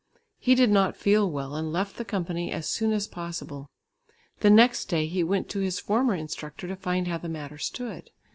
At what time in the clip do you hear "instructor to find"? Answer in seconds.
6.15-7.07